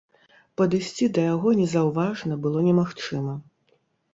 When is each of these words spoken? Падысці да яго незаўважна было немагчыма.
Падысці 0.61 1.09
да 1.17 1.25
яго 1.33 1.53
незаўважна 1.59 2.39
было 2.47 2.65
немагчыма. 2.69 3.37